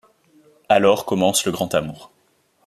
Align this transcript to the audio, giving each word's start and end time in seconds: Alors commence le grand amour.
Alors 0.67 1.05
commence 1.05 1.45
le 1.45 1.51
grand 1.51 1.75
amour. 1.75 2.11